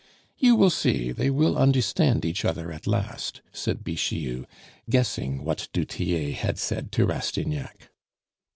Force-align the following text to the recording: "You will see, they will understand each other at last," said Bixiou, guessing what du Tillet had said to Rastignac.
"You 0.39 0.55
will 0.55 0.71
see, 0.71 1.11
they 1.11 1.29
will 1.29 1.55
understand 1.55 2.25
each 2.25 2.43
other 2.43 2.71
at 2.71 2.87
last," 2.87 3.43
said 3.53 3.83
Bixiou, 3.83 4.47
guessing 4.89 5.43
what 5.43 5.67
du 5.73 5.85
Tillet 5.85 6.33
had 6.37 6.57
said 6.57 6.91
to 6.93 7.05
Rastignac. 7.05 7.91